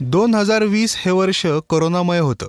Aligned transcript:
दोन 0.00 0.34
हजार 0.34 0.62
वीस 0.62 0.94
हे 0.98 1.10
वर्ष 1.10 1.46
करोनामय 1.70 2.18
होतं. 2.18 2.46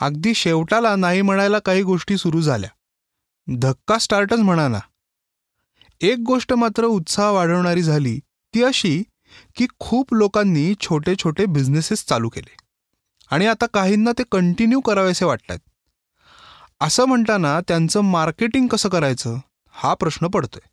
अगदी 0.00 0.34
शेवटाला 0.34 0.96
नाही 0.96 1.22
म्हणायला 1.22 1.58
काही 1.58 1.82
गोष्टी 1.82 2.16
सुरू 2.16 2.40
झाल्या. 2.40 2.70
धक्का 3.58 3.98
स्टार्टच 3.98 4.38
म्हणा 4.38 4.68
ना 4.68 4.78
एक 6.00 6.18
गोष्ट 6.26 6.52
मात्र 6.52 6.84
उत्साह 6.84 7.30
वाढवणारी 7.30 7.82
झाली 7.82 8.20
ती 8.54 8.62
अशी 8.62 9.02
की 9.56 9.66
खूप 9.78 10.14
लोकांनी 10.14 10.74
छोटे 10.80 11.14
छोटे 11.16 11.46
बिझनेसेस 11.46 12.04
चालू 12.06 12.28
केले. 12.28 12.56
आणि 13.30 13.46
आता 13.46 13.66
काहींना 13.66 14.12
ते 14.12 14.22
कंटिन्यू 14.32 14.80
करावेसे 14.80 15.24
वाटतात. 15.24 15.58
असं 16.80 17.04
म्हणताना 17.04 17.60
त्यांचं 17.60 18.00
मार्केटिंग 18.00 18.66
कसं 18.66 18.88
करायचं 18.88 19.38
हा 19.70 19.94
प्रश्न 19.94 20.26
पडतोय. 20.26 20.68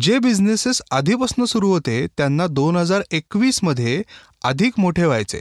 जे 0.00 0.18
बिझनेसेस 0.18 0.80
आधीपासून 0.92 1.44
सुरू 1.44 1.68
होते 1.70 2.06
त्यांना 2.16 2.46
दोन 2.46 2.76
हजार 2.76 3.02
एकवीसमध्ये 3.10 4.02
अधिक 4.44 4.78
मोठे 4.80 5.04
व्हायचे. 5.04 5.40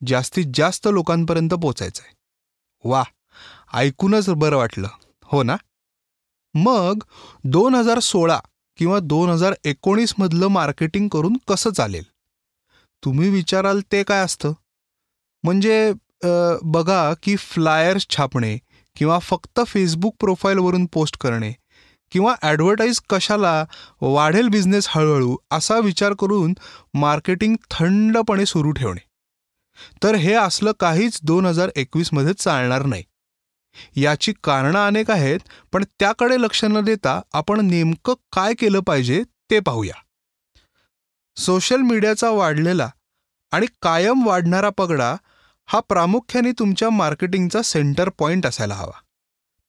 जास्तीत 0.00 0.46
जास्त 0.54 0.88
लोकांपर्यंत 0.92 1.54
पोचायचे. 1.54 2.02
वा 2.84 3.02
ऐकूनच 3.74 4.28
बरं 4.30 4.56
वाटलं. 4.56 4.88
हो 5.24 5.42
ना? 5.42 5.56
मग 6.54 7.02
दोन 7.44 7.74
हजार 7.74 7.98
सोळा 8.00 8.38
किंवा 8.78 8.98
दोन 8.98 9.30
हजार 9.30 9.54
एकोणीसमधलं 9.64 10.48
मार्केटिंग 10.48 11.08
करून 11.08 11.36
कसं 11.48 11.70
चालेल? 11.70 12.04
तुम्ही 13.02 13.28
विचाराल 13.30 13.80
ते 13.92 14.02
काय 14.02 14.24
असतं? 14.24 14.52
म्हणजे 15.44 15.92
बघा 16.64 17.12
की 17.22 17.36
फ्लायर्स 17.36 18.06
छापणे 18.10 18.56
किंवा 18.96 19.18
फक्त 19.18 19.60
फेसबुक 19.66 20.14
प्रोफाईलवरून 20.20 20.86
पोस्ट 20.86 21.16
करणे 21.20 21.52
किंवा 22.10 22.34
ॲडव्हर्टाईज 22.42 23.00
कशाला 23.10 23.64
वाढेल 24.00 24.48
बिझनेस 24.48 24.86
हळूहळू 24.90 25.36
असा 25.50 25.78
विचार 25.78 26.12
करून 26.18 26.54
मार्केटिंग 26.94 27.56
थंडपणे 27.70 28.46
सुरू 28.46 28.70
ठेवणे. 28.70 29.04
तर 30.02 30.14
हे 30.14 30.34
असलं 30.34 30.72
काहीच 30.80 31.18
दोन 31.22 31.46
हजार 31.46 31.70
एकवीसमध्ये 31.76 32.32
चालणार 32.34 32.82
नाही. 32.82 33.04
याची 33.96 34.32
कारणं 34.44 34.86
अनेक 34.86 35.10
आहेत 35.10 35.40
पण 35.72 35.84
त्याकडे 35.98 36.40
लक्ष 36.40 36.64
न 36.64 36.80
देता 36.80 37.20
आपण 37.32 37.60
नेमकं 37.60 38.14
काय 38.32 38.54
केलं 38.54 38.80
पाहिजे 38.80 39.22
ते 39.50 39.60
पाहूया. 39.60 39.94
सोशल 41.36 41.80
मीडियाचा 41.80 42.30
वाढलेला 42.30 42.88
आणि 43.52 43.66
कायम 43.82 44.26
वाढणारा 44.26 44.70
पगडा 44.70 45.14
हा 45.68 45.80
प्रामुख्याने 45.80 46.52
तुमच्या 46.52 46.90
मार्केटिंगचा 46.90 47.62
सेंटर 47.62 48.08
पॉईंट 48.08 48.46
असायला 48.46 48.74
हवा. 48.74 48.98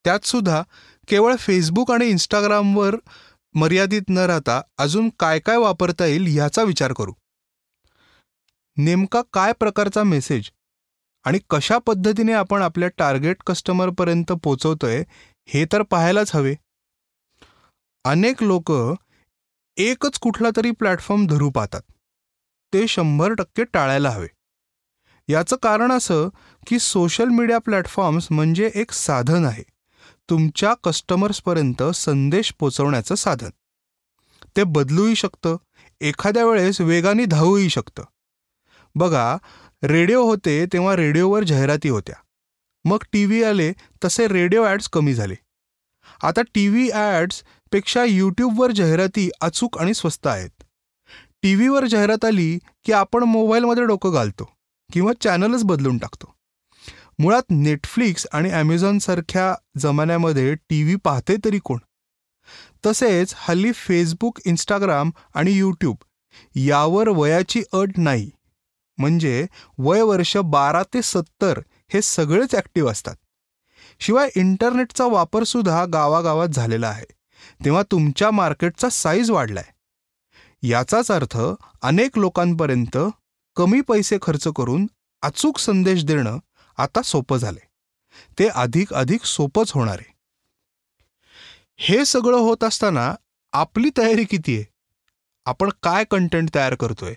त्यात 0.04 0.26
सुद्धा 0.26 0.62
केवळ 1.08 1.36
फेसबुक 1.36 1.90
आणि 1.90 2.06
इंस्टाग्रामवर 2.06 2.96
मर्यादित 3.54 4.02
न 4.08 4.18
राहता 4.18 4.60
अजून 4.78 5.08
काय 5.18 5.38
काय 5.38 5.56
वापरता 5.56 6.06
येईल 6.06 6.26
ह्याचा 6.26 6.62
विचार 6.62 6.92
करू. 6.92 7.12
नेमका 8.76 9.22
काय 9.32 9.52
प्रकारचा 9.52 10.02
मेसेज 10.02 10.50
आणि 11.24 11.38
कशा 11.50 11.78
पद्धतीने 11.78 12.32
आपण 12.32 12.62
आपल्या 12.62 12.88
टार्गेट 12.88 13.36
कस्टमरपर्यंत 13.46 14.32
पोचवतोय 14.32 15.02
हे 15.46 15.64
तर 15.64 15.82
पाहायलाच 15.82 16.34
हवे. 16.34 16.54
अनेक 18.04 18.42
लोक 18.42 18.72
एकच 19.76 20.18
कुठला 20.18 20.48
तरी 20.56 20.70
प्लॅटफॉर्म 20.70 21.26
धरू 21.26 21.50
पाहतात. 21.50 21.80
ते 22.72 22.86
शंभर 22.88 23.34
टक्के 23.34 23.64
टाळायला 23.64 24.10
हवे. 24.10 24.28
याचं 25.28 25.56
कारण 25.62 25.92
असं 25.92 26.28
की 26.66 26.78
सोशल 26.78 27.28
मीडिया 27.28 27.58
प्लॅटफॉर्म्स 27.58 28.28
म्हणजे 28.30 28.70
एक 28.74 28.92
साधन 28.92 29.44
आहे. 29.44 29.64
तुमच्या 30.30 30.74
कस्टमर्सपर्यंत 30.84 31.82
संदेश 31.82 32.52
पोचवण्याचं 32.58 33.14
साधन. 33.14 33.50
ते 34.56 34.64
बदलूही 34.64 35.16
शकतं. 35.16 35.56
एखाद्या 36.00 36.46
वेळेस 36.46 36.80
वेगाने 36.80 37.24
धावूही 37.24 37.70
शकतं. 37.70 38.02
बघा 38.94 39.36
रेडिओ 39.82 40.22
होते 40.22 40.66
तेव्हा 40.66 40.96
रेडिओवर 40.96 41.44
जाहिराती 41.44 41.88
होत्या. 41.88 42.16
मग 42.84 42.98
टी 43.12 43.24
व्ही 43.24 43.42
आले 43.42 43.72
तसे 44.04 44.28
रेडिओ 44.28 44.64
ॲड्स 44.64 44.88
कमी 44.88 45.14
झाले. 45.14 45.34
आता 46.22 46.42
टी 46.54 46.68
व्ही 46.68 46.90
ॲड्सपेक्षा 46.90 48.04
यूट्यूबवर 48.04 48.70
जाहिराती 48.70 49.30
अचूक 49.40 49.78
आणि 49.78 49.94
स्वस्त 49.94 50.26
आहेत. 50.26 50.62
टी 51.42 51.54
व्हीवर 51.54 51.86
जाहिरात 51.86 52.24
आली 52.24 52.58
की 52.84 52.92
आपण 52.92 53.22
मोबाईलमध्ये 53.22 53.84
डोकं 53.84 54.12
घालतो 54.12 54.50
किंवा 54.92 55.12
चॅनलच 55.20 55.64
बदलून 55.64 55.98
टाकतो. 55.98 56.37
मुळात 57.20 57.42
नेटफ्लिक्स 57.50 58.26
आणि 58.32 58.50
ॲमेझॉनसारख्या 58.50 59.54
जमान्यामध्ये 59.78 60.54
टी 60.54 60.82
व्ही 60.82 60.96
पाहते 60.96 61.36
तरी 61.44 61.58
कोण? 61.58 61.78
तसेच 62.86 63.34
हल्ली 63.36 63.72
फेसबुक 63.72 64.38
इंस्टाग्राम 64.44 65.10
आणि 65.34 65.52
यूट्यूब 65.52 65.96
यावर 66.54 67.08
वयाची 67.08 67.62
अट 67.72 67.98
नाही. 67.98 68.30
म्हणजे 68.98 69.46
वय 69.78 70.02
वर्ष 70.02 70.36
बारा 70.36 70.82
ते 70.94 71.02
सत्तर 71.02 71.60
हे 71.92 72.02
सगळेच 72.02 72.54
ॲक्टिव्ह 72.54 72.90
असतात. 72.90 73.14
शिवाय 74.00 74.28
इंटरनेटचा 74.36 75.06
वापरसुद्धा 75.06 75.84
गावागावात 75.84 76.48
झालेला 76.48 76.88
आहे. 76.88 77.06
तेव्हा 77.64 77.82
तुमच्या 77.82 78.30
मार्केटचा 78.30 78.88
साईज 78.88 79.30
वाढलाय. 79.30 79.72
याचाच 80.62 81.10
अर्थ 81.10 81.38
अनेक 81.82 82.18
लोकांपर्यंत 82.18 82.98
कमी 83.56 83.80
पैसे 83.80 84.18
खर्च 84.22 84.48
करून 84.56 84.86
अचूक 85.22 85.58
संदेश 85.58 86.04
देणं 86.04 86.38
आता 86.78 87.02
सोपं 87.02 87.36
झालंय. 87.36 87.66
ते 88.38 88.48
अधिक 88.48 88.92
अधिक 88.92 89.24
सोपंच 89.24 89.72
होणार 89.72 89.96
आहे. 90.00 90.14
हे 91.76 92.04
सगळं 92.04 92.36
होत 92.36 92.64
असताना 92.64 93.14
आपली 93.52 93.90
तयारी 93.98 94.24
किती 94.24 94.56
आहे? 94.56 94.64
आपण 95.46 95.70
काय 95.82 96.04
कंटेंट 96.04 96.54
तयार 96.54 96.74
करतोय? 96.74 97.14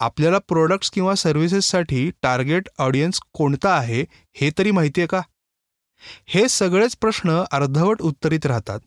आपल्याला 0.00 0.38
प्रोडक्ट्स 0.38 0.90
किंवा 0.90 1.14
सर्व्हिसेससाठी 1.14 2.10
टार्गेट 2.22 2.68
ऑडियन्स 2.78 3.20
कोणता 3.32 3.74
आहे 3.74 4.04
हे 4.32 4.50
तरी 4.58 4.70
माहिती 4.70 5.00
आहे 5.00 5.08
का? 5.08 5.22
हे 6.26 6.48
सगळेच 6.48 6.96
प्रश्न 6.96 7.44
अर्धवट 7.52 8.02
उत्तरित 8.02 8.46
राहतात 8.46 8.80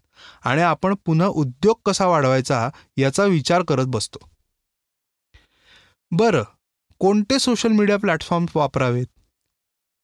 आणि 0.44 0.62
आपण 0.62 0.96
पुन्हा 1.06 1.28
उद्योग 1.28 1.76
कसा 1.86 2.06
वाढवायचा 2.06 2.70
याचा 2.98 3.24
विचार 3.24 3.62
करत 3.68 3.86
बसतो. 3.88 4.30
बरं 6.12 6.44
कोणते 7.00 7.40
सोशल 7.40 7.70
मीडिया 7.70 7.98
प्लॅटफॉर्म 7.98 8.46
वापरावेत? 8.56 9.15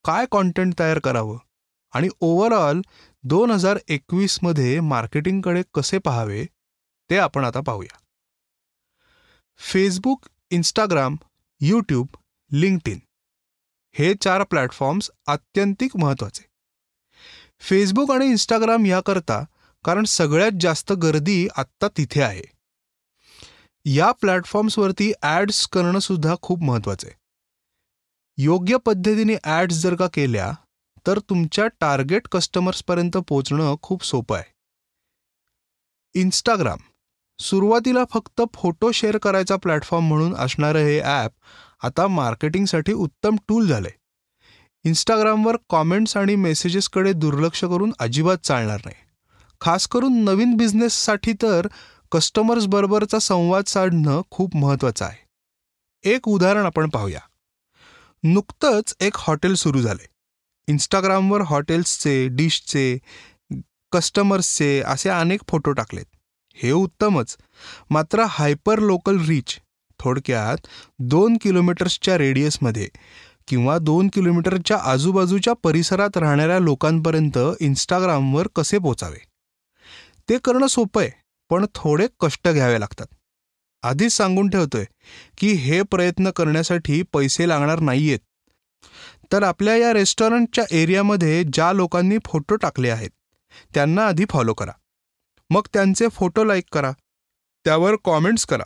काय 0.06 0.26
कॉन्टेंट 0.32 0.74
तयार 0.80 1.00
करावं? 1.00 1.38
आणि 1.94 2.08
ओव्हरऑल 2.20 2.82
दोन 3.24 3.52
हजार 3.52 3.78
एकवीसमध्ये 3.88 4.80
मार्केटिंगकडे 4.80 5.64
कसे 5.74 5.98
पाहावे? 5.98 6.46
ते 7.10 7.18
आपण 7.18 7.46
आता 7.46 7.60
पाहूया. 7.60 7.98
Facebook 9.60 10.26
Instagram 10.52 11.16
YouTube 11.62 12.08
linked 12.52 12.88
in 12.90 13.00
हे 13.96 14.14
चार 14.16 14.44
प्लॅटफॉर्म्स 14.44 15.10
अत्यंतिक 15.28 15.98
महत्त्वाचे 15.98 16.48
फेसबुक 17.60 18.12
आणि 18.12 18.26
इंस्टाग्राम 18.26 18.86
याकरता 18.86 19.44
कारण 19.86 20.04
सगळ्यात 20.04 20.52
जास्त 20.62 20.92
गर्दी 20.94 21.48
आत्ता 21.58 21.88
तिथे 21.98 22.22
आहे. 22.22 22.44
या 23.86 24.12
प्लॅटफॉर्म्सवरती 24.12 25.12
ॲड्स 25.22 25.68
करणं 25.68 26.00
सुद्धा 26.00 26.36
खूप 26.42 26.64
महत्त्वाचं 26.64 27.08
आहे 27.08 27.21
योग्य 28.44 28.78
पद्धतीने 28.78 29.36
ॲड्स 29.44 29.76
जर 29.76 29.96
का 29.96 30.08
केल्या 30.08 30.52
तर 31.08 31.20
तुमच्या 31.20 31.66
टार्गेट 31.80 32.28
कस्टमर्सपर्यंत 32.32 33.18
पोचणं 33.18 33.76
खूप 33.82 34.04
सोपं 34.04 34.36
आहे. 34.36 34.52
इंस्टाग्राम 36.16 36.78
सुरुवातीला 37.40 38.04
फक्त 38.12 38.42
फोटो 38.54 38.92
शेअर 38.92 39.18
करायचा 39.18 39.56
प्लॅटफॉर्म 39.56 40.08
म्हणून 40.08 40.36
असणारं 40.36 40.80
हे 40.80 41.00
ॲप 41.00 41.32
आता 41.84 42.08
मार्केटिंगसाठी 42.08 42.94
उत्तम 42.94 43.36
टूल 43.48 43.68
झालंय. 43.68 43.92
इंस्टाग्रामवर 44.86 45.58
कॉमेंट्स 45.70 46.18
आणि 46.18 46.36
मेसेजेसकडे 46.36 47.14
दुर्लक्ष 47.14 47.64
करून 47.64 47.92
अजिबात 48.00 48.38
चालणार 48.38 48.82
नाही. 48.86 48.96
खास 49.62 49.88
करून 49.88 50.24
नवीन 50.24 50.56
बिझनेससाठी 50.58 51.34
तर 51.42 51.68
कस्टमर्सबरोबरचा 52.12 53.20
संवाद 53.20 53.64
साधणं 53.68 54.22
खूप 54.32 54.56
महत्त्वाचं 54.56 55.06
आहे. 55.06 55.26
एक 56.04 56.28
उदाहरण 56.28 56.66
आपण 56.66 56.90
पाहूया. 56.90 57.20
नुकतंच 58.24 58.94
एक 59.02 59.16
हॉटेल 59.16 59.54
सुरू 59.56 59.82
झाले 59.82 60.08
इंस्टाग्रामवर 60.68 61.42
हॉटेल्सचे 61.42 62.28
डिशचे 62.28 62.98
कस्टमर्सचे 63.92 64.80
असे 64.82 65.10
अनेक 65.10 65.42
फोटो 65.48 65.72
टाकलेत. 65.72 66.06
हे 66.56 66.72
उत्तमच. 66.72 67.36
मात्र 67.90 68.24
हायपर 68.30 68.80
लोकल 68.80 69.18
रीच 69.26 69.58
थोडक्यात 70.00 70.68
दोन 71.00 71.38
किलोमीटर्सच्या 71.42 72.18
रेडियसमध्ये 72.18 72.88
किंवा 73.48 73.78
दोन 73.78 74.10
किलोमीटरच्या 74.14 74.78
आजूबाजूच्या 74.84 75.54
परिसरात 75.64 76.18
राहणाऱ्या 76.18 76.60
लोकांपर्यंत 76.60 77.38
इंस्टाग्रामवर 77.60 78.48
कसे 78.56 78.78
पोचावे? 78.78 79.26
ते 80.30 80.38
करणं 80.38 80.68
सोपं 80.68 81.02
आहे 81.02 81.12
पण 81.50 81.66
थोडे 81.76 82.08
कष्ट 82.20 82.48
घ्यावे 82.48 82.80
लागतात. 82.80 83.08
आधीच 83.84 84.12
सांगून 84.14 84.50
ठेवतोय 84.50 84.86
की 85.38 85.52
हे 85.52 85.82
प्रयत्न 85.82 86.30
करण्यासाठी 86.30 87.02
पैसे 87.14 87.48
लागणार 87.48 87.80
नाहीयेत. 87.80 88.20
तर 89.32 89.44
आपल्या 89.44 89.76
या 89.76 89.94
रेस्टॉरंटच्या 89.94 90.64
एरियामध्ये 90.72 91.44
ज्या 91.44 91.72
लोकांनी 91.74 92.18
फोटो 92.26 92.56
टाकले 92.56 92.90
आहेत 92.90 93.10
त्यांना 93.74 94.08
आधी 94.08 94.26
फॉलो 94.30 94.54
करा. 94.54 94.72
मग 95.50 95.62
त्यांचे 95.74 96.08
फोटो 96.08 96.44
लाईक 96.44 96.66
करा. 96.72 96.92
त्यावर 97.66 97.96
कॉमेंट्स 98.04 98.46
करा. 98.46 98.64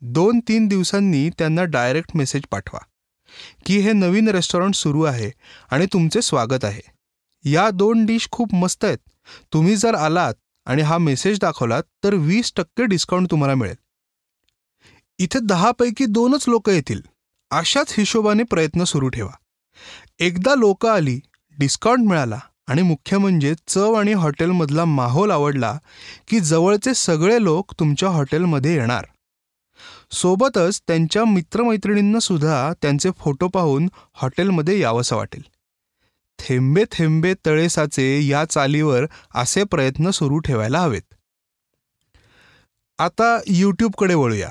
दोन 0.00 0.40
तीन 0.48 0.66
दिवसांनी 0.68 1.28
त्यांना 1.38 1.64
डायरेक्ट 1.64 2.10
मेसेज 2.14 2.42
पाठवा 2.50 2.78
की 3.66 3.78
हे 3.78 3.92
नवीन 3.92 4.28
रेस्टॉरंट 4.28 4.74
सुरू 4.74 5.02
आहे 5.02 5.30
आणि 5.70 5.86
तुमचे 5.92 6.22
स्वागत 6.22 6.64
आहे. 6.64 6.82
या 7.44 7.70
दोन 7.70 8.04
डिश 8.06 8.28
खूप 8.30 8.54
मस्त 8.54 8.84
आहेत. 8.84 8.98
तुम्ही 9.52 9.76
जर 9.76 9.94
आलात 9.94 10.34
आणि 10.66 10.82
हा 10.82 10.98
मेसेज 10.98 11.38
दाखवलात 11.40 11.82
तर 12.04 12.14
वीस 12.14 12.52
टक्के 12.56 12.84
डिस्काउंट 12.84 13.30
तुम्हाला 13.30 13.54
मिळेल. 13.54 13.76
इथे 15.18 15.38
दहापैकी 15.42 16.06
दोनच 16.06 16.48
लोक 16.48 16.68
येतील. 16.68 17.00
अशाच 17.50 17.94
हिशोबाने 17.98 18.42
प्रयत्न 18.42 18.84
सुरू 18.84 19.08
ठेवा. 19.08 19.30
एकदा 20.18 20.54
लोक 20.54 20.86
आली 20.86 21.20
डिस्काउंट 21.58 22.08
मिळाला 22.08 22.38
आणि 22.66 22.82
मुख्य 22.82 23.18
म्हणजे 23.18 23.54
चव 23.66 23.92
आणि 23.92 24.12
हॉटेलमधला 24.12 24.84
माहोल 24.84 25.30
आवडला 25.30 25.78
की 26.28 26.40
जवळचे 26.40 26.94
सगळे 26.94 27.42
लोक 27.42 27.74
तुमच्या 27.78 28.08
हॉटेलमध्ये 28.08 28.74
येणार. 28.74 29.04
सोबतच 30.12 30.80
त्यांच्या 30.80 31.24
मित्रमैत्रिणींना 31.24 32.18
सुद्धा 32.18 32.72
त्यांचे 32.82 33.10
फोटो 33.18 33.48
पाहून 33.48 33.88
हॉटेलमध्ये 34.14 34.80
यावंसं 34.80 35.16
वाटेल. 35.16 35.42
थेंबे 36.38 36.84
थेंबे 36.92 37.34
तळेसाचे 37.46 38.26
या 38.26 38.44
चालीवर 38.44 39.04
असे 39.34 39.64
प्रयत्न 39.64 40.10
सुरू 40.10 40.38
ठेवायला 40.38 40.80
हवेत. 40.80 41.14
आता 42.98 43.40
यूट्यूबकडे 43.46 44.14
वळूया. 44.14 44.48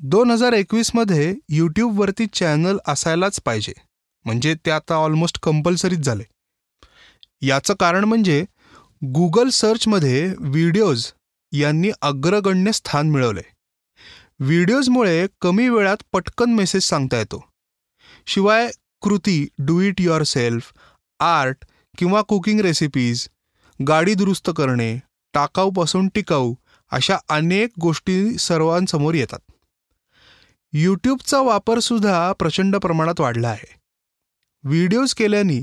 दोन 0.00 0.30
हजार 0.30 0.52
एकवीसमध्ये 0.52 1.34
यूट्यूबवरती 1.48 2.26
चॅनल 2.26 2.78
असायलाच 2.88 3.40
पाहिजे. 3.44 3.72
म्हणजे 4.24 4.54
ते 4.66 4.70
आता 4.70 4.94
ऑलमोस्ट 4.94 5.38
कंपल्सरीच 5.42 5.98
झाले. 5.98 6.24
याचं 7.42 7.74
कारण 7.80 8.04
म्हणजे 8.04 8.44
गुगल 9.02 9.48
सर्चमध्ये 9.48 10.26
व्हिडिओज 10.38 11.06
यांनी 11.52 11.90
अग्रगण्य 12.02 12.72
स्थान 12.72 13.10
मिळवले. 13.10 13.42
व्हिडिओजमुळे 14.40 15.26
कमी 15.40 15.68
वेळात 15.68 15.96
पटकन 16.12 16.54
मेसेज 16.54 16.82
सांगता 16.82 17.18
येतो. 17.18 17.44
शिवाय 18.26 18.70
कृती 19.02 19.48
do 19.58 19.80
it 19.80 20.00
your 20.00 20.22
self 20.22 20.72
art 21.20 21.64
किंवा 21.98 22.22
कुकिंग 22.22 22.60
रेसिपीज 22.60 23.28
गाडी 23.88 24.14
दुरुस्त 24.14 24.50
करणे 24.56 24.96
टाकाऊपासून 25.34 26.08
टिकाऊ 26.08 26.54
अशा 26.92 27.16
अनेक 27.28 27.70
गोष्टी 27.80 28.38
सर्वांसमोर 28.38 29.14
येतात. 29.14 29.38
यूट्यूबचा 30.72 31.40
वापरसुद्धा 31.40 32.32
प्रचंड 32.32 32.76
प्रमाणात 32.76 33.20
वाढला 33.20 33.48
आहे. 33.48 33.74
व्हिडिओज 34.64 35.14
केल्याने 35.14 35.62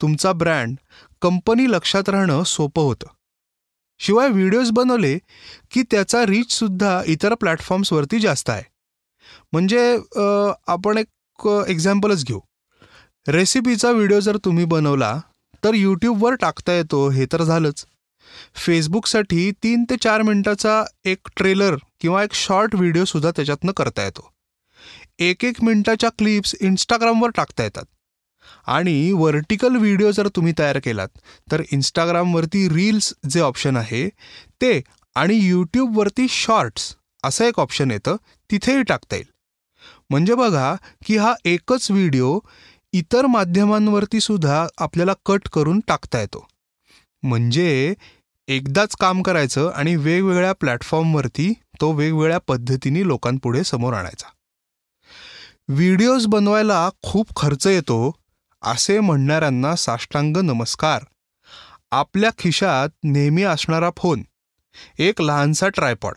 तुमचा 0.00 0.32
ब्रँड 0.32 0.76
कंपनी 1.22 1.70
लक्षात 1.70 2.08
राहणं 2.08 2.42
सोपं 2.42 2.82
होतं. 2.82 3.06
शिवाय 4.00 4.28
व्हिडिओज 4.28 4.70
बनवले 4.70 5.16
की 5.70 5.82
त्याचा 5.90 6.24
रीचसुद्धा 6.26 7.00
इतर 7.06 7.34
प्लॅटफॉर्म्सवरती 7.34 8.20
जास्त 8.20 8.50
आहे. 8.50 8.62
म्हणजे 9.52 9.98
आपण 10.66 10.98
एक 10.98 11.46
एक्झाम्पलच 11.68 12.24
घेऊ. 12.24 12.40
रेसिपीचा 13.28 13.90
व्हिडिओ 13.90 14.20
जर 14.20 14.36
तुम्ही 14.44 14.64
बनवला 14.64 15.18
तर 15.64 15.74
यूट्यूबवर 15.74 16.34
टाकता 16.34 16.72
येतो 16.72 17.08
हे 17.10 17.26
तर 17.32 17.42
झालंच. 17.42 17.86
फेसबुकसाठी 18.56 19.50
तीन 19.62 19.84
ते 19.90 19.96
चार 19.96 20.22
मिनिटाचा 20.22 20.84
एक 21.04 21.28
ट्रेलर 21.36 21.76
किंवा 22.00 22.22
एक 22.24 22.34
शॉर्ट 22.34 22.74
व्हिडिओसुद्धा 22.74 23.30
त्याच्यातनं 23.30 23.72
करता 23.72 24.04
येतो. 24.04 24.30
एक 25.18 25.44
एक 25.44 25.62
मिनिटाच्या 25.62 26.10
क्लिप्स 26.18 26.54
इंस्टाग्रामवर 26.60 27.30
टाकता 27.30 27.62
येतात. 27.62 27.84
आणि 28.66 29.12
व्हर्टिकल 29.12 29.76
व्हिडिओ 29.76 30.10
जर 30.10 30.28
तुम्ही 30.28 30.52
तयार 30.58 30.78
केलात 30.78 31.08
तर 31.52 31.62
इंस्टाग्रामवरती 31.72 32.68
रील्स 32.68 33.12
जे 33.30 33.40
ऑप्शन 33.40 33.76
आहे 33.76 34.08
ते 34.60 34.80
आणि 35.14 35.34
यूट्यूबवरती 35.34 36.26
शॉर्ट्स 36.30 36.94
असं 37.24 37.44
एक 37.44 37.60
ऑप्शन 37.60 37.90
येतं 37.90 38.16
तिथेही 38.50 38.82
टाकता 38.82 39.16
येईल. 39.16 39.26
म्हणजे 40.10 40.34
बघा 40.34 40.74
की 41.06 41.16
हा 41.16 41.34
एकच 41.44 41.90
व्हिडिओ 41.90 42.38
इतर 42.92 43.26
माध्यमांवरती 43.26 44.20
सुद्धा 44.20 44.66
आपल्याला 44.78 45.12
कट 45.26 45.48
करून 45.48 45.80
टाकता 45.80 46.20
येतो. 46.20 46.46
म्हणजे 47.22 47.94
एकदाच 48.48 48.96
काम 48.96 49.22
करायचं 49.22 49.70
आणि 49.70 49.96
वेगवेगळ्या 49.96 50.52
प्लॅटफॉर्मवरती 50.52 51.52
तो 51.80 51.92
वेगवेगळ्या 51.92 52.38
पद्धतीने 52.38 53.06
लोकांपुढे 53.06 53.64
समोर 53.64 53.92
आणायचा. 53.92 54.26
व्हिडिओज 55.68 56.26
बनवायला 56.26 56.90
खूप 57.02 57.26
खर्च 57.36 57.66
येतो 57.66 58.12
असे 58.62 59.00
म्हणणाऱ्यांना 59.00 59.76
साष्टांग 59.76 60.36
नमस्कार. 60.36 61.04
आपल्या 61.90 62.30
खिशात 62.38 62.88
नेहमी 63.04 63.42
असणारा 63.42 63.90
फोन 63.96 64.22
एक 64.98 65.22
लहानसा 65.22 65.68
ट्रायपॉड 65.68 66.14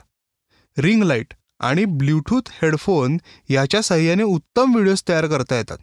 रिंग 0.77 1.03
लाइट 1.03 1.33
आणि 1.59 1.85
ब्ल्यूटूथ 1.85 2.49
हेडफोन 2.61 3.17
याच्या 3.49 3.81
सहाय्याने 3.81 4.23
उत्तम 4.23 4.73
व्हिडिओज 4.73 5.03
तयार 5.09 5.27
करता 5.27 5.55
येतात. 5.55 5.77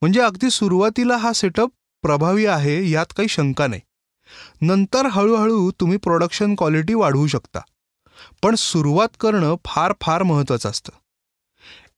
म्हणजे 0.00 0.20
अगदी 0.20 0.50
सुरुवातीला 0.50 1.16
हा 1.16 1.32
सेटअप 1.32 1.70
प्रभावी 2.02 2.46
आहे 2.46 2.90
यात 2.90 3.12
काही 3.16 3.28
शंका 3.28 3.66
नाही. 3.66 3.80
नंतर 4.60 5.06
हळूहळू 5.06 5.70
तुम्ही 5.70 5.98
प्रोडक्शन 5.98 6.54
क्वालिटी 6.54 6.94
वाढवू 6.94 7.26
शकता. 7.26 7.60
पण 8.42 8.54
सुरुवात 8.54 9.08
करणं 9.20 9.54
फार 9.64 9.92
फार 10.00 10.22
महत्त्वाचं 10.22 10.70
असतं. 10.70 10.92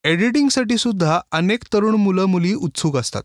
एडिटिंगसाठी 0.05 0.77
सुद्धा 0.79 1.21
अनेक 1.33 1.63
तरुण 1.73 1.95
मुलं 1.95 2.25
मुली 2.25 2.55
उत्सुक 2.55 2.97
असतात. 2.97 3.23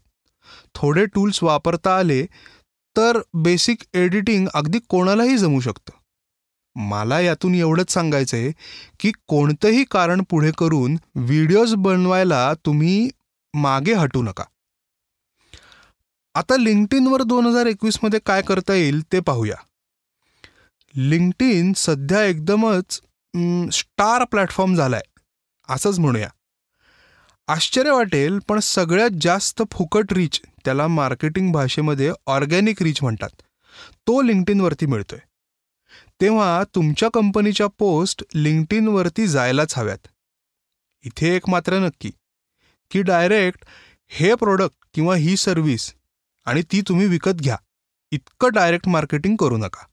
थोडे 0.76 1.06
टूल्स 1.06 1.44
वापरता 1.44 1.98
आले 1.98 2.26
तर 2.96 3.20
बेसिक 3.34 3.82
एडिटिंग 3.94 4.48
अगदी 4.54 4.80
कोणालाही 4.90 5.38
जमू 5.38 5.60
शकतं. 5.60 5.92
मला 6.76 7.20
यातून 7.20 7.56
एवढंच 7.56 7.92
सांगायचं 7.92 8.38
आहे 8.38 8.52
की 9.00 9.12
कोणतंही 9.28 9.84
कारण 9.92 10.22
पुढे 10.30 10.52
करून 10.58 10.96
व्हिडिओज 11.16 11.76
बनवायला 11.76 12.54
तुम्ही 12.66 13.10
मागे 13.54 13.94
हटू 13.94 14.22
नका. 14.24 14.44
आता 16.36 16.58
लिंक्डइनवर 16.58 17.22
दोन 17.22 17.46
हजार 17.46 17.66
एकवीसमध्ये 17.66 18.20
काय 18.26 18.42
करता 18.42 18.74
येईल 18.74 19.02
ते 19.02 19.20
पाहूया. 19.20 19.56
लिंक्डइन 20.96 21.74
सध्या 21.76 22.24
एकदमच 22.24 23.02
स्टार 23.74 24.24
प्लॅटफॉर्म 24.24 24.76
झालाय. 24.76 25.02
असंच 25.70 26.00
म्हणूया. 26.00 26.30
आश्चर्य 27.50 27.92
वाटेल 27.92 28.40
पण 28.48 28.60
सगळ्यात 28.60 29.10
जास्त 29.22 29.64
फुकट 29.72 30.14
रीच 30.14 30.42
त्याला 30.66 30.88
मार्केटिंग 30.88 31.52
भाषेमध्ये 31.52 32.12
ऑर्गॅनिक 32.26 32.84
रीच 32.84 33.00
म्हणतात. 33.02 33.30
तो 34.08 34.22
लिंक्डइनवरती 34.22 34.86
मिळतोय. 34.86 35.20
तेव्हा 36.22 36.64
तुमच्या 36.76 37.10
कंपनीच्या 37.14 37.68
पोस्ट 37.68 38.24
लिंक्डइनवरती 38.36 39.28
जायलाच 39.28 39.78
हव्यात. 39.78 40.08
इथे 41.06 41.36
एक 41.36 41.50
मात्र 41.50 41.80
नक्की 41.80 42.12
की 42.92 43.02
डायरेक्ट 43.02 43.60
हे 44.08 44.36
प्रोडक्ट 44.36 44.76
किंवा 44.94 45.16
ही 45.16 45.38
सर्व्हिस 45.38 45.94
आणि 46.46 46.62
ती 46.72 46.82
तुम्ही 46.82 47.06
विकत 47.06 47.36
घ्या. 47.36 47.58
इतकं 48.12 48.50
डायरेक्ट 48.54 48.88
मार्केटिंग 48.88 49.36
करू 49.36 49.58
नका. 49.58 49.86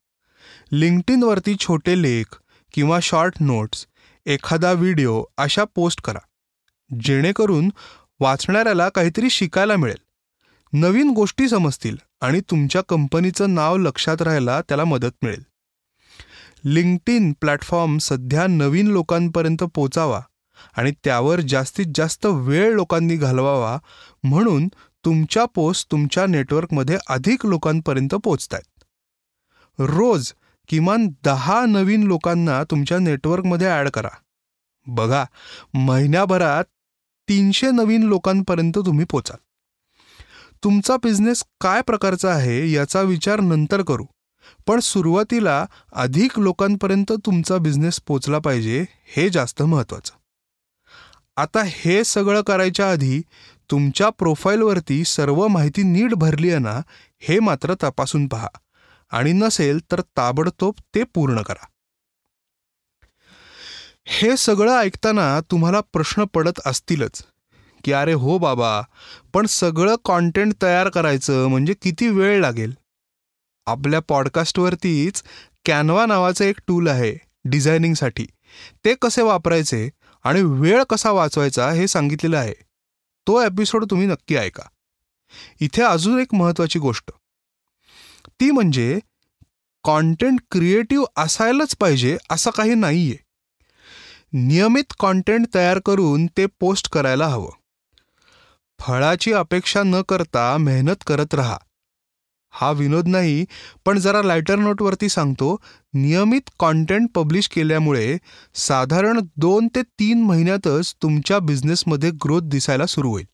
लिंक्डइनवरती 0.73 1.57
छोटे 1.57 2.03
लेख 2.03 2.37
किंवा 2.73 2.99
शॉर्ट 3.03 3.35
नोट्स 3.41 3.87
एखादा 4.27 4.73
व्हिडिओ 4.73 5.25
अशा 5.37 5.65
पोस्ट 5.75 6.01
करा. 6.01 6.21
जेणेकरून 6.91 7.69
वाचणाऱ्याला 8.21 8.89
काहीतरी 8.89 9.31
शिकायला 9.31 9.77
मिळेल. 9.77 9.99
नवीन 10.73 11.11
गोष्टी 11.11 11.49
समजतील 11.49 11.97
आणि 12.21 12.41
तुमच्या 12.51 12.83
कंपनीचं 12.89 13.55
नाव 13.55 13.77
लक्षात 13.77 14.23
राहायला 14.23 14.61
त्याला 14.61 14.85
मदत 14.85 15.13
मिळेल. 15.23 15.43
लिंक्डइन 16.65 17.33
प्लॅटफॉर्म 17.41 17.97
सध्या 17.99 18.47
नवीन 18.47 18.87
लोकांपर्यंत 18.87 19.63
पोचावा 19.75 20.21
आणि 20.77 20.93
त्यावर 21.05 21.41
जास्तीत 21.41 21.87
जास्त 21.95 22.27
वेळ 22.27 22.73
लोकांनी 22.75 23.17
घालवावा 23.17 23.77
म्हणून 24.25 24.69
तुमच्या 25.05 25.45
पोस्ट 25.45 25.91
तुमच्या 25.91 26.27
नेटवर्कमध्ये 26.27 26.97
अधिक 27.09 27.47
लोकांपर्यंत 27.47 28.15
पोचत 28.15 28.55
आहेत 28.55 28.85
रोज 29.79 30.33
किमान 30.69 31.09
दहा 31.25 31.65
नवीन 31.67 32.03
लोकांना 32.03 32.63
तुमच्या 32.65 32.99
नेटवर्कमध्ये 32.99 33.69
ॲड 33.69 33.89
करा. 33.89 34.09
बघा 34.87 35.25
महिन्याभरात 35.75 36.65
तीनशे 37.29 37.71
नवीन 37.71 38.03
लोकांपर्यंत 38.03 38.79
तुम्ही 38.87 39.05
पोचाल. 39.05 39.37
तुमचा 40.65 40.97
बिझनेस 40.97 41.45
काय 41.61 41.83
प्रकारचा 41.83 42.31
आहे 42.31 42.73
याचा 42.73 43.01
विचार 43.01 43.41
नंतर 43.41 43.83
करू. 43.83 44.05
पण 44.67 44.81
सुरुवातीला 44.81 45.67
अधिक 45.93 46.39
लोकांपर्यंत 46.39 47.13
तुमचा 47.13 47.59
बिझनेस 47.59 48.01
पोचला 48.07 48.39
पाहिजे 48.39 48.85
हे 49.17 49.31
जास्त 49.31 49.63
महत्त्वाचं. 49.63 50.13
आता 51.37 51.63
हे 51.67 52.05
सगळं 52.05 52.43
करायच्या 52.43 52.91
आधी 52.91 53.23
तुमच्या 53.71 54.11
प्रोफाईलवरती 54.11 55.05
सर्व 55.05 55.47
माहिती 55.47 55.83
नीट 55.83 56.15
भरली 56.15 56.51
आहे 56.51 56.59
ना 56.59 56.81
हे 57.19 57.39
मात्र 57.41 57.75
तपासून 57.83 58.29
पहा. 58.29 58.49
आणि 59.11 59.33
नसेल 59.33 59.79
तर 59.93 60.01
ताबडतोब 60.01 60.75
ते 60.95 61.03
पूर्ण 61.03 61.43
करा. 61.43 61.67
हे 64.09 64.37
सगळं 64.37 64.79
ऐकताना 64.79 65.41
तुम्हाला 65.41 65.81
प्रश्न 65.81 66.25
पडत 66.25 66.61
असतीलच 66.67 67.23
की 67.85 67.93
अरे 67.93 68.13
हो 68.13 68.39
बाबा 68.39 68.81
पण 69.33 69.47
सगळं 69.47 69.95
कॉन्टेंट 70.05 70.53
तयार 70.63 70.89
करायचं 70.89 71.47
म्हणजे 71.47 71.75
किती 71.83 72.09
वेळ 72.09 72.41
लागेल? 72.41 72.73
आपल्या 73.67 74.01
पॉडकास्टवरतीच 74.01 75.23
कॅनवा 75.65 76.07
नावाचं 76.07 76.45
एक 76.45 76.59
टूल 76.67 76.89
आहे 76.89 77.15
डिझायनिंगसाठी 77.45 78.27
ते 78.85 78.95
कसे 78.95 79.23
वापरायचे 79.23 79.91
आणि 80.25 80.43
वेळ 80.43 80.83
कसा 80.83 81.11
वाचवायचा 81.11 81.71
हे 81.71 81.89
सांगितलेलं 81.89 82.39
आहे. 82.39 82.55
तो 83.27 83.41
एपिसोड 83.43 83.85
तुम्ही 83.85 84.07
नक्की 84.07 84.37
ऐका. 84.37 84.69
इथे 85.61 85.83
अजून 85.83 86.21
एक 86.21 86.35
महत्त्वाची 86.35 86.79
गोष्ट. 86.79 87.11
ती 88.29 88.51
म्हणजे 88.51 88.99
कॉन्टेंट 89.85 90.41
क्रिएटिव्ह 90.51 91.07
असायलाच 91.17 91.77
पाहिजे 91.77 92.17
असं 92.31 92.51
काही 92.51 92.75
नाहीये. 92.75 93.26
नियमित 94.33 94.93
कॉन्टेंट 94.99 95.47
तयार 95.55 95.79
करून 95.79 96.27
ते 96.27 96.47
पोस्ट 96.47 96.91
करायला 96.91 97.27
हवं. 97.27 97.51
फळाची 98.79 99.33
अपेक्षा 99.33 99.83
न 99.83 100.03
करता 100.09 100.57
मेहनत 100.57 100.97
करत 101.07 101.35
राहा. 101.35 101.59
हा 102.51 102.71
विनोद 102.71 103.09
नाही 103.09 103.45
पण 103.85 103.99
जरा 103.99 104.23
लायटर 104.23 104.57
नोटवरती 104.57 105.09
सांगतो. 105.09 105.57
नियमित 105.95 106.51
कॉन्टेंट 106.59 107.09
पब्लिश 107.15 107.49
केल्यामुळे 107.49 108.19
साधारण 108.55 109.21
दोन 109.37 109.69
ते 109.75 109.83
तीन 109.83 110.23
महिन्यातच 110.23 110.95
तुमच्या 111.03 111.39
बिझनेसमध्ये 111.39 112.11
ग्रोथ 112.11 112.41
दिसायला 112.45 112.87
सुरू 112.87 113.11
होईल. 113.11 113.27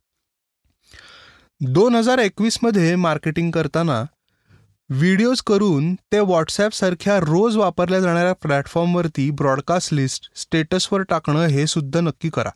दोन 1.61 1.95
हजार 1.95 2.19
एकवीसमध्ये 2.19 2.97
मार्केटिंग 2.97 3.51
करताना 3.51 4.05
व्हिडिओज 4.95 5.41
करून 5.41 5.95
ते 5.95 6.19
व्हॉट्सॲपसारख्या 6.21 7.19
रोज 7.21 7.57
वापरल्या 7.57 8.01
जाणाऱ्या 8.01 8.33
प्लॅटफॉर्मवरती 8.33 9.31
ब्रॉडकास्ट 9.31 9.93
लिस्ट 9.95 10.29
स्टेटसवर 10.35 11.03
टाकणं 11.03 11.47
हे 11.47 11.67
सुद्धा 11.67 12.01
नक्की 12.01 12.31
करा. 12.31 12.51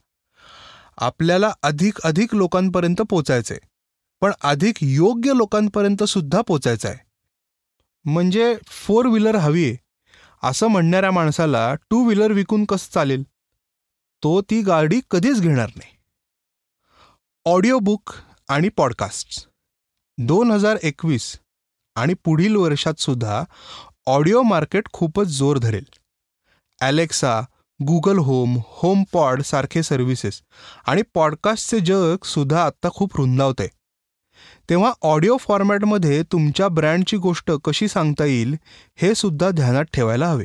आपल्याला 0.96 1.52
अधिक 1.62 2.00
अधिक 2.00 2.34
लोकांपर्यंत 2.34 2.96
पोचायचंय. 2.96 3.58
पण 4.20 4.32
अधिक 4.42 4.76
योग्य 4.80 5.32
लोकांपर्यंत 5.34 6.04
सुद्धा 6.04 6.40
पोचायचं 6.40 6.88
आहे 6.88 6.98
म्हणजे 8.04 8.54
फोर 8.66 9.06
व्हीलर 9.06 9.36
हवी 9.36 9.64
आहे 9.64 9.76
असं 10.42 10.66
म्हणणाऱ्या 10.66 11.10
माणसाला 11.10 11.74
टू 11.74 12.04
व्हीलर 12.04 12.32
विकून 12.32 12.64
कसं 12.64 12.92
चालेल? 12.94 13.22
तो 14.22 14.40
ती 14.42 14.62
गाडी 14.62 15.00
कधीच 15.10 15.40
घेणार 15.40 15.70
नाही. 15.76 15.96
ऑडिओ 17.44 17.78
बुक 17.78 18.12
आणि 18.48 18.68
पॉडकास्ट 18.68 19.48
दोन 20.18 20.50
हजार 20.50 20.76
एकवीस 20.82 21.38
आणि 21.96 22.14
पुढील 22.24 22.56
वर्षात 22.56 23.00
सुद्धा 23.00 23.42
ऑडिओ 24.06 24.42
मार्केट 24.42 24.88
खूपच 24.92 25.26
जोर 25.28 25.58
धरेल. 25.58 25.84
Alexa 26.80 27.40
Google 27.80 28.18
Home 28.18 28.56
home 28.66 29.02
pod 29.12 29.42
सारखे 29.42 29.82
सर्व्हिसेस 29.82 30.40
आणि 30.86 31.02
पॉडकास्टचे 31.14 31.80
जग 31.80 32.24
सुद्धा 32.24 32.64
आत्ता 32.64 32.88
खूप 32.88 33.16
रुंदावत. 33.16 33.60
आहे 33.60 33.68
तेव्हा 34.70 34.92
ऑडिओ 35.02 35.36
फॉर्मॅटमध्ये 35.40 36.22
तुमच्या 36.32 36.68
ब्रँडची 36.68 37.16
गोष्ट 37.16 37.50
कशी 37.64 37.88
सांगता 37.88 38.24
येईल 38.24 38.56
हे 38.96 39.14
सुद्धा 39.14 39.50
ध्यानात 39.50 39.84
ठेवायला 39.92 40.28
हवे. 40.28 40.44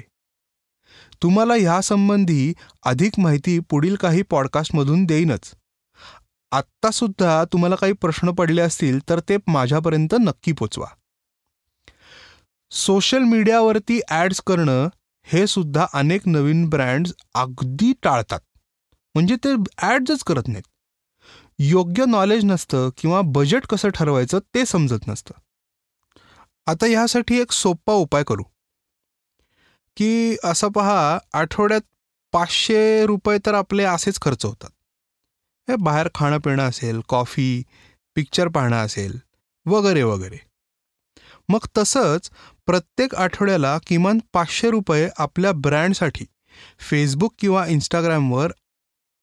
तुम्हाला 1.23 1.53
ह्यासंबंधी 1.53 2.53
अधिक 2.83 3.19
माहिती 3.19 3.59
पुढील 3.59 3.95
काही 3.95 4.21
पॉडकास्टमधून 4.21 5.05
देईनच. 5.05 5.51
आत्तासुद्धा 6.51 7.43
तुम्हाला 7.53 7.75
काही 7.75 7.93
प्रश्न 7.93 8.31
पडले 8.31 8.61
असतील 8.61 8.99
तर 9.09 9.19
ते 9.29 9.37
माझ्यापर्यंत 9.47 10.15
नक्की 10.19 10.51
पोचवा. 10.51 10.87
सोशल 12.71 13.19
मीडियावरती 13.19 13.99
ॲड्स 14.09 14.41
करणं 14.47 14.87
हे 15.23 15.47
सुद्धा 15.47 15.85
अनेक 15.93 16.27
नवीन 16.27 16.69
ब्रँड्स 16.69 17.13
अगदी 17.33 17.93
टाळतात. 18.03 18.39
म्हणजे 19.15 19.35
ते 19.35 19.55
ॲड्सच 19.77 20.23
करत 20.23 20.47
नाहीत. 20.47 20.63
योग्य 21.59 22.05
नॉलेज 22.05 22.45
नसतं 22.45 22.89
किंवा 22.97 23.21
बजेट 23.21 23.65
कसं 23.65 23.89
ठरवायचं 23.89 24.39
ते 24.39 24.65
समजत 24.65 25.07
नसतं. 25.07 25.33
आता 26.67 26.85
ह्यासाठी 26.85 27.39
एक 27.39 27.51
सोपा 27.51 27.93
उपाय 27.93 28.23
करू. 28.23 28.43
की 29.97 30.37
असं 30.43 30.69
पहा 30.69 31.19
आठवड्यात 31.33 31.81
पाचशे 32.31 33.05
रुपये 33.05 33.37
तर 33.45 33.53
आपले 33.53 33.83
असेच 33.83 34.19
खर्च 34.21 34.45
होतात. 34.45 34.69
हे 35.69 35.75
बाहेर 35.75 36.07
खाणं 36.15 36.37
पिणं 36.37 36.69
असेल 36.69 37.01
कॉफी 37.07 37.63
पिक्चर 38.15 38.47
पाहणं 38.47 38.77
असेल 38.77 39.19
वगैरे 39.65 40.03
वगैरे. 40.03 40.50
मग 41.51 41.65
तसंच 41.77 42.29
प्रत्येक 42.65 43.15
आठवड्याला 43.15 43.77
किमान 43.87 44.19
पाचशे 44.33 44.69
रुपये 44.71 45.09
आपल्या 45.17 45.51
ब्रँडसाठी 45.51 46.25
फेसबुक 46.79 47.33
किंवा 47.39 47.65
इंस्टाग्रामवर 47.65 48.51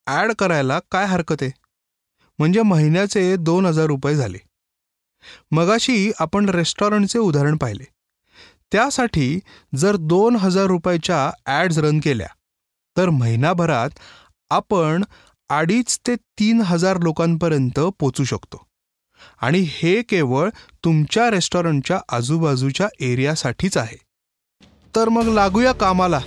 ॲड 0.07 0.33
करायला 0.33 0.79
काय 0.91 1.07
हरकत 1.07 1.43
आहे? 1.43 1.51
म्हणजे 2.39 2.63
महिन्याचे 2.63 3.37
दोन 3.37 3.67
हजार 3.67 3.87
रुपये 3.87 4.15
झाले. 4.17 4.39
मगाशी 5.51 6.11
आपण 6.19 6.49
रेस्टॉरंटचे 6.49 7.19
उदाहरण 7.19 7.57
पाहिले. 7.57 7.85
त्यासाठी 8.73 9.39
जर 9.77 9.97
दोन 9.97 10.37
हजार 10.37 10.67
रुपयाच्या 10.67 11.31
ॲड्स 11.47 11.79
रन 11.79 12.01
केल्या 12.01 12.29
तर 12.97 13.11
महिनाभरात 13.11 13.91
आपण 14.51 15.05
अडीच 15.51 15.99
ते 16.07 16.17
तीन 16.17 16.61
हजार 16.61 16.99
लोकांपर्यंत 16.99 17.81
पोचू 17.99 18.25
शकतो. 18.25 18.68
आणि 19.41 19.59
हे 19.59 20.03
केवळ 20.03 20.49
तुमच्या 20.85 21.31
रेस्टॉरंटच्या 21.31 22.01
आजूबाजूच्या 22.09 22.89
एरियासाठीच 23.01 23.77
आहे. 23.77 23.99
तर 24.97 25.09
मग 25.09 25.25
लागूया 25.25 25.73
कामाला. 25.73 26.21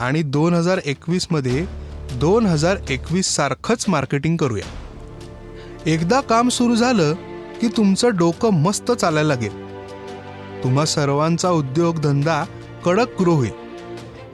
आणि 0.00 0.22
दोन 0.22 0.54
हजार 0.54 0.80
एकवीसमध्ये 0.84 1.66
दोन 2.12 2.46
हजार 2.46 2.76
एकवीस 2.90 3.26
सारखंच 3.26 3.84
मार्केटिंग 3.88 4.36
करूया. 4.36 4.64
एकदा 5.86 6.20
काम 6.20 6.48
सुरू 6.48 6.74
झालं 6.74 7.14
की 7.60 7.68
तुमचं 7.68 8.16
डोकं 8.16 8.50
मस्त 8.52 8.92
चालायला 8.92 9.28
लागेल. 9.28 9.66
तुम्हा 10.62 10.84
सर्वांचा 10.84 11.50
उद्योगधंदा 11.50 12.44
कडक 12.84 13.20
ग्रो 13.20 13.34
होईल. 13.34 13.66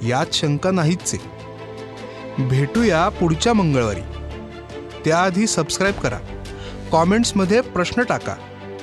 यात 0.08 0.26
शंका 0.32 0.70
नाहीच 0.70 1.14
आहे. 1.14 1.42
भेटूया 2.48 3.08
पुढच्या 3.08 3.52
मंगळवारी. 3.52 4.00
त्याआधी 5.04 5.46
सबस्क्राईब 5.46 5.94
करा. 5.94 6.41
कॉमेंट्समध्ये 6.92 7.60
प्रश्न 7.60 8.02
टाका 8.02 8.34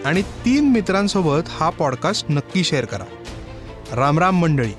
आणि 0.06 0.22
तीन 0.22 0.70
मित्रांसोबत 0.70 1.50
हा 1.50 1.70
पॉडकास्ट 1.70 2.26
नक्की 2.30 2.64
शेअर 2.64 2.86
करा. 2.86 3.04
रामराम 3.96 4.42
मंडळी. 4.42 4.72